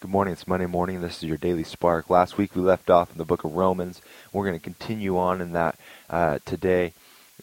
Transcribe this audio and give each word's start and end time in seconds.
Good 0.00 0.12
morning. 0.12 0.32
It's 0.32 0.46
Monday 0.46 0.66
morning. 0.66 1.00
This 1.00 1.16
is 1.16 1.24
your 1.24 1.38
daily 1.38 1.64
spark. 1.64 2.08
Last 2.08 2.38
week 2.38 2.54
we 2.54 2.62
left 2.62 2.88
off 2.88 3.10
in 3.10 3.18
the 3.18 3.24
book 3.24 3.42
of 3.42 3.54
Romans. 3.54 4.00
We're 4.32 4.46
going 4.46 4.54
to 4.56 4.62
continue 4.62 5.18
on 5.18 5.40
in 5.40 5.54
that 5.54 5.76
uh, 6.08 6.38
today 6.44 6.92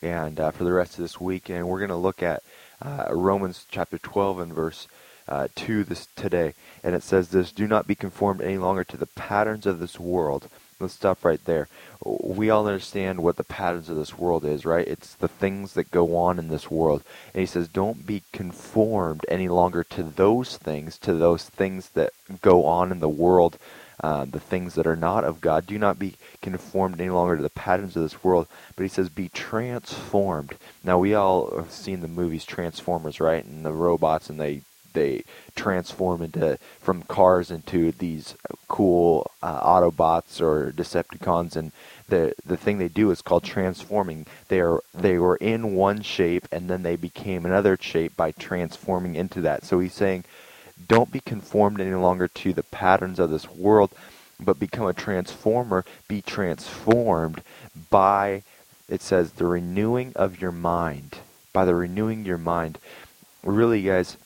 and 0.02 0.40
uh, 0.40 0.52
for 0.52 0.64
the 0.64 0.72
rest 0.72 0.94
of 0.94 1.00
this 1.00 1.20
week. 1.20 1.50
And 1.50 1.68
we're 1.68 1.80
going 1.80 1.90
to 1.90 1.98
look 1.98 2.24
at 2.24 2.44
uh, 2.82 3.08
Romans 3.10 3.68
chapter 3.70 3.98
12 3.98 4.40
and 4.40 4.54
verse 4.54 4.88
uh, 5.28 5.50
2 5.56 5.84
this 5.84 6.08
today. 6.16 6.54
And 6.82 6.96
it 6.96 7.04
says 7.04 7.28
this 7.28 7.52
Do 7.52 7.68
not 7.68 7.88
be 7.88 7.96
conformed 7.96 8.40
any 8.40 8.58
longer 8.58 8.86
to 8.86 8.96
the 8.96 9.08
patterns 9.08 9.66
of 9.66 9.80
this 9.80 10.00
world 10.00 10.48
Let's 10.78 10.94
stop 10.94 11.24
right 11.24 11.44
there. 11.46 11.70
We 12.04 12.50
all 12.50 12.68
understand 12.68 13.24
what 13.24 13.38
the 13.38 13.46
patterns 13.46 13.90
of 13.90 13.96
this 13.96 14.18
world 14.18 14.44
is, 14.44 14.66
right? 14.66 14.86
It's 14.86 15.16
the 15.16 15.30
things 15.30 15.74
that 15.74 15.90
go 15.90 16.18
on 16.18 16.38
in 16.38 16.50
this 16.50 16.70
world. 16.70 17.02
And 17.34 17.40
he 17.40 17.46
says, 17.46 17.70
don't 17.70 18.06
be 18.06 18.24
conformed 18.34 19.26
any 19.30 19.48
longer 19.48 19.86
to 19.86 20.04
those 20.04 20.58
things, 20.58 20.98
to 21.00 21.14
those 21.14 21.46
things 21.46 21.90
that 21.92 22.12
go 22.42 22.66
on 22.66 22.92
in 22.92 23.00
the 23.00 23.08
world, 23.08 23.58
uh, 24.04 24.26
the 24.26 24.40
things 24.42 24.76
that 24.76 24.86
are 24.86 24.98
not 24.98 25.24
of 25.24 25.40
God. 25.40 25.66
Do 25.66 25.80
not 25.80 25.98
be 25.98 26.16
conformed 26.42 27.00
any 27.00 27.10
longer 27.10 27.38
to 27.38 27.44
the 27.44 27.50
patterns 27.50 27.96
of 27.96 28.04
this 28.04 28.22
world. 28.22 28.48
But 28.76 28.84
he 28.84 28.90
says, 28.90 29.08
be 29.08 29.30
transformed. 29.30 30.56
Now, 30.84 31.00
we 31.00 31.14
all 31.14 31.56
have 31.56 31.72
seen 31.72 32.02
the 32.02 32.10
movies 32.10 32.44
Transformers, 32.44 33.22
right? 33.22 33.46
And 33.46 33.66
the 33.66 33.72
robots, 33.72 34.30
and 34.30 34.40
they 34.40 34.62
they 34.96 35.24
transform 35.56 36.22
into 36.22 36.58
from 36.80 37.04
cars 37.04 37.52
into 37.52 37.92
these 37.92 38.34
cool 38.68 39.32
uh, 39.42 39.62
Autobots 39.62 40.42
or 40.42 40.72
Decepticons, 40.72 41.56
and 41.56 41.72
the 42.08 42.34
the 42.46 42.58
thing 42.58 42.78
they 42.78 42.88
do 42.88 43.12
is 43.12 43.22
called 43.22 43.44
transforming. 43.44 44.26
They 44.48 44.60
are 44.60 44.82
they 44.94 45.18
were 45.18 45.38
in 45.38 45.76
one 45.76 46.02
shape 46.02 46.48
and 46.52 46.70
then 46.70 46.84
they 46.84 46.96
became 46.96 47.46
another 47.46 47.78
shape 47.80 48.16
by 48.16 48.32
transforming 48.32 49.16
into 49.16 49.42
that. 49.42 49.64
So 49.64 49.80
he's 49.80 49.94
saying, 49.94 50.26
don't 50.88 51.12
be 51.12 51.20
conformed 51.20 51.82
any 51.82 51.96
longer 51.96 52.28
to 52.28 52.54
the 52.54 52.64
patterns 52.64 53.20
of 53.20 53.30
this 53.30 53.50
world, 53.50 53.92
but 54.40 54.60
become 54.60 54.88
a 54.88 54.94
transformer. 54.94 55.86
Be 56.08 56.22
transformed 56.22 57.42
by 57.90 58.44
it 58.88 59.02
says 59.02 59.32
the 59.32 59.46
renewing 59.46 60.14
of 60.16 60.40
your 60.40 60.52
mind. 60.52 61.18
By 61.54 61.66
the 61.66 61.74
renewing 61.74 62.26
your 62.26 62.38
mind. 62.38 62.78
Really, 63.44 63.82
guys, 63.82 64.18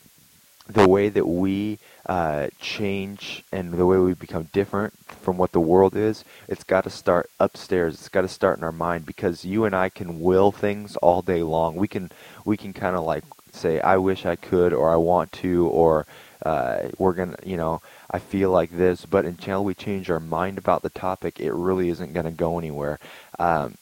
the 0.70 0.88
way 0.88 1.08
that 1.08 1.26
we 1.26 1.78
uh, 2.06 2.48
change 2.60 3.44
and 3.52 3.72
the 3.72 3.86
way 3.86 3.98
we 3.98 4.14
become 4.14 4.44
different 4.52 4.94
from 5.06 5.36
what 5.36 5.52
the 5.52 5.60
world 5.60 5.96
is, 5.96 6.24
it's 6.48 6.64
got 6.64 6.84
to 6.84 6.90
start 6.90 7.30
upstairs. 7.38 7.94
It's 7.94 8.08
got 8.08 8.22
to 8.22 8.28
start 8.28 8.58
in 8.58 8.64
our 8.64 8.72
mind 8.72 9.06
because 9.06 9.44
you 9.44 9.64
and 9.64 9.74
I 9.74 9.88
can 9.88 10.20
will 10.20 10.50
things 10.50 10.96
all 10.96 11.22
day 11.22 11.42
long. 11.42 11.76
We 11.76 11.88
can 11.88 12.10
we 12.44 12.56
can 12.56 12.72
kind 12.72 12.96
of 12.96 13.04
like 13.04 13.24
say, 13.52 13.80
"I 13.80 13.96
wish 13.96 14.24
I 14.24 14.36
could," 14.36 14.72
or 14.72 14.90
"I 14.90 14.96
want 14.96 15.32
to," 15.32 15.66
or 15.68 16.06
uh, 16.44 16.88
"We're 16.98 17.12
gonna," 17.12 17.36
you 17.44 17.56
know, 17.56 17.82
"I 18.10 18.18
feel 18.18 18.50
like 18.50 18.70
this." 18.70 19.04
But 19.06 19.24
until 19.24 19.64
we 19.64 19.74
change 19.74 20.10
our 20.10 20.20
mind 20.20 20.58
about 20.58 20.82
the 20.82 20.90
topic, 20.90 21.40
it 21.40 21.52
really 21.52 21.88
isn't 21.90 22.12
going 22.14 22.26
to 22.26 22.32
go 22.32 22.58
anywhere. 22.58 22.98
Um, 23.38 23.76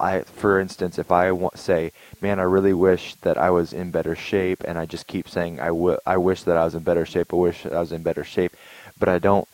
I, 0.00 0.20
for 0.20 0.60
instance, 0.60 0.98
if 0.98 1.12
I 1.12 1.32
want, 1.32 1.58
say, 1.58 1.92
man, 2.20 2.38
I 2.38 2.44
really 2.44 2.74
wish 2.74 3.14
that 3.16 3.38
I 3.38 3.50
was 3.50 3.72
in 3.72 3.90
better 3.90 4.14
shape, 4.16 4.62
and 4.64 4.78
I 4.78 4.86
just 4.86 5.06
keep 5.06 5.28
saying, 5.28 5.60
I, 5.60 5.68
w- 5.68 5.98
I 6.06 6.16
wish 6.16 6.42
that 6.44 6.56
I 6.56 6.64
was 6.64 6.74
in 6.74 6.82
better 6.82 7.06
shape, 7.06 7.32
I 7.32 7.36
wish 7.36 7.66
I 7.66 7.80
was 7.80 7.92
in 7.92 8.02
better 8.02 8.24
shape, 8.24 8.56
but 8.98 9.08
I 9.08 9.18
don't 9.18 9.48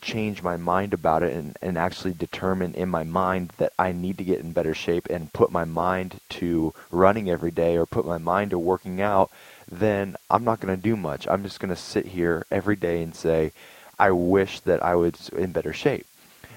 change 0.00 0.42
my 0.42 0.56
mind 0.56 0.94
about 0.94 1.22
it 1.22 1.32
and, 1.32 1.56
and 1.62 1.78
actually 1.78 2.12
determine 2.12 2.74
in 2.74 2.88
my 2.88 3.02
mind 3.04 3.52
that 3.58 3.72
I 3.78 3.92
need 3.92 4.18
to 4.18 4.24
get 4.24 4.40
in 4.40 4.52
better 4.52 4.74
shape 4.74 5.06
and 5.10 5.32
put 5.32 5.50
my 5.50 5.64
mind 5.64 6.20
to 6.30 6.74
running 6.90 7.30
every 7.30 7.50
day 7.50 7.76
or 7.76 7.86
put 7.86 8.06
my 8.06 8.18
mind 8.18 8.50
to 8.50 8.58
working 8.58 9.00
out, 9.00 9.30
then 9.70 10.16
I'm 10.30 10.44
not 10.44 10.60
going 10.60 10.76
to 10.76 10.80
do 10.82 10.96
much. 10.96 11.26
I'm 11.26 11.42
just 11.42 11.60
going 11.60 11.74
to 11.74 11.80
sit 11.80 12.06
here 12.06 12.46
every 12.50 12.76
day 12.76 13.02
and 13.02 13.14
say, 13.14 13.52
I 13.98 14.10
wish 14.10 14.60
that 14.60 14.82
I 14.82 14.94
was 14.94 15.30
in 15.30 15.52
better 15.52 15.72
shape. 15.72 16.06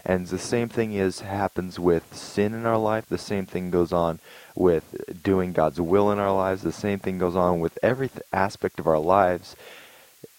And 0.06 0.28
the 0.28 0.40
same 0.40 0.70
thing 0.70 0.94
is 0.94 1.22
happens 1.22 1.80
with 1.80 2.16
sin 2.16 2.54
in 2.54 2.66
our 2.66 2.78
life. 2.78 3.06
The 3.08 3.18
same 3.18 3.46
thing 3.46 3.70
goes 3.70 3.94
on 3.94 4.20
with 4.56 5.24
doing 5.24 5.54
God's 5.54 5.82
will 5.82 6.12
in 6.12 6.20
our 6.20 6.34
lives. 6.34 6.62
The 6.62 6.72
same 6.72 7.00
thing 7.00 7.18
goes 7.18 7.36
on 7.36 7.60
with 7.60 7.78
every 7.84 8.10
aspect 8.34 8.80
of 8.80 8.88
our 8.88 9.00
lives. 9.00 9.56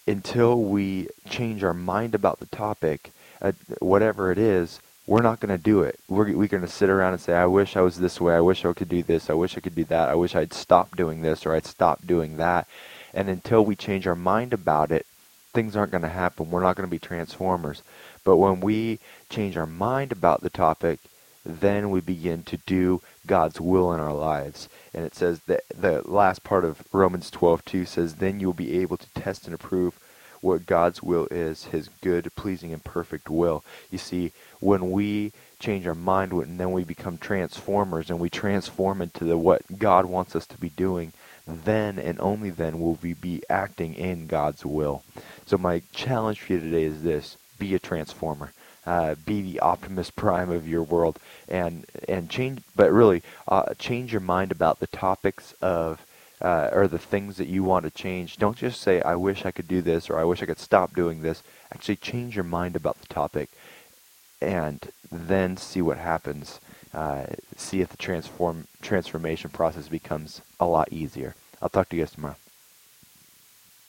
Until 0.06 0.60
we 0.62 1.08
change 1.28 1.62
our 1.62 1.74
mind 1.74 2.14
about 2.14 2.40
the 2.40 2.46
topic, 2.46 3.12
uh, 3.40 3.52
whatever 3.78 4.32
it 4.32 4.38
is, 4.38 4.80
we're 5.06 5.22
not 5.22 5.40
going 5.40 5.56
to 5.56 5.62
do 5.62 5.82
it. 5.82 5.98
We're, 6.08 6.36
we're 6.36 6.48
going 6.48 6.62
to 6.62 6.68
sit 6.68 6.88
around 6.88 7.14
and 7.14 7.22
say, 7.22 7.34
I 7.34 7.46
wish 7.46 7.76
I 7.76 7.80
was 7.80 7.98
this 7.98 8.20
way. 8.20 8.34
I 8.34 8.40
wish 8.40 8.64
I 8.64 8.72
could 8.72 8.88
do 8.88 9.02
this. 9.02 9.28
I 9.28 9.34
wish 9.34 9.56
I 9.56 9.60
could 9.60 9.74
do 9.74 9.84
that. 9.84 10.08
I 10.08 10.14
wish 10.14 10.34
I'd 10.36 10.52
stop 10.52 10.96
doing 10.96 11.22
this 11.22 11.44
or 11.44 11.54
I'd 11.54 11.66
stop 11.66 12.06
doing 12.06 12.36
that. 12.36 12.66
And 13.12 13.28
until 13.28 13.64
we 13.64 13.74
change 13.74 14.06
our 14.06 14.14
mind 14.14 14.52
about 14.52 14.92
it, 14.92 15.06
things 15.52 15.76
aren't 15.76 15.92
going 15.92 16.02
to 16.02 16.08
happen. 16.08 16.50
We're 16.50 16.62
not 16.62 16.76
going 16.76 16.88
to 16.88 16.90
be 16.90 16.98
transformers. 16.98 17.82
But 18.24 18.36
when 18.36 18.60
we 18.60 18.98
change 19.28 19.56
our 19.56 19.66
mind 19.66 20.12
about 20.12 20.42
the 20.42 20.50
topic, 20.50 20.98
then 21.44 21.90
we 21.90 22.00
begin 22.00 22.42
to 22.44 22.58
do 22.58 23.00
God's 23.26 23.60
will 23.60 23.92
in 23.92 24.00
our 24.00 24.12
lives. 24.12 24.68
And 24.92 25.04
it 25.04 25.14
says 25.14 25.40
that 25.46 25.62
the 25.74 26.02
last 26.04 26.44
part 26.44 26.64
of 26.64 26.82
Romans 26.92 27.30
12:2 27.30 27.86
says, 27.86 28.16
"Then 28.16 28.40
you'll 28.40 28.52
be 28.52 28.80
able 28.80 28.96
to 28.98 29.06
test 29.14 29.46
and 29.46 29.54
approve 29.54 29.98
what 30.40 30.66
God's 30.66 31.02
will 31.02 31.26
is, 31.30 31.64
his 31.66 31.88
good, 32.02 32.34
pleasing 32.34 32.72
and 32.72 32.84
perfect 32.84 33.30
will." 33.30 33.64
You 33.90 33.98
see, 33.98 34.32
when 34.60 34.90
we 34.90 35.32
change 35.58 35.86
our 35.86 35.94
mind 35.94 36.32
and 36.32 36.58
then 36.58 36.72
we 36.72 36.84
become 36.84 37.18
transformers 37.18 38.10
and 38.10 38.18
we 38.18 38.30
transform 38.30 39.00
into 39.00 39.24
the 39.24 39.38
what 39.38 39.78
God 39.78 40.06
wants 40.06 40.34
us 40.34 40.46
to 40.46 40.58
be 40.58 40.70
doing, 40.70 41.12
then 41.64 41.98
and 41.98 42.18
only 42.20 42.50
then 42.50 42.80
will 42.80 42.98
we 43.02 43.14
be 43.14 43.42
acting 43.48 43.94
in 43.94 44.26
God's 44.26 44.64
will. 44.64 45.02
So 45.46 45.58
my 45.58 45.82
challenge 45.92 46.40
for 46.40 46.54
you 46.54 46.60
today 46.60 46.84
is 46.84 47.02
this: 47.02 47.36
be 47.58 47.74
a 47.74 47.78
transformer. 47.78 48.52
Uh, 48.86 49.14
be 49.26 49.42
the 49.42 49.60
Optimus 49.60 50.10
Prime 50.24 50.50
of 50.50 50.68
your 50.68 50.82
world, 50.82 51.18
and 51.48 51.84
and 52.08 52.30
change. 52.30 52.62
But 52.74 52.92
really, 52.92 53.22
uh, 53.48 53.74
change 53.74 54.12
your 54.12 54.20
mind 54.20 54.52
about 54.52 54.80
the 54.80 54.86
topics 54.86 55.52
of 55.60 56.00
uh, 56.40 56.70
or 56.72 56.88
the 56.88 56.98
things 56.98 57.36
that 57.36 57.48
you 57.48 57.62
want 57.62 57.84
to 57.84 57.90
change. 57.90 58.36
Don't 58.36 58.56
just 58.56 58.80
say, 58.80 59.02
"I 59.02 59.16
wish 59.16 59.44
I 59.44 59.50
could 59.50 59.68
do 59.68 59.82
this" 59.82 60.08
or 60.08 60.18
"I 60.18 60.24
wish 60.24 60.42
I 60.42 60.46
could 60.46 60.58
stop 60.58 60.94
doing 60.94 61.22
this." 61.22 61.42
Actually, 61.72 61.96
change 61.96 62.34
your 62.34 62.44
mind 62.44 62.74
about 62.76 63.00
the 63.00 63.06
topic, 63.12 63.50
and 64.40 64.90
then 65.12 65.56
see 65.56 65.82
what 65.82 65.98
happens. 65.98 66.60
Uh, 66.92 67.26
see 67.56 67.80
if 67.80 67.88
the 67.88 67.96
transform 67.96 68.66
transformation 68.82 69.50
process 69.50 69.88
becomes 69.88 70.40
a 70.58 70.66
lot 70.66 70.92
easier. 70.92 71.34
I'll 71.62 71.68
talk 71.68 71.88
to 71.90 71.96
you 71.96 72.02
guys 72.02 72.12
tomorrow. 72.12 72.36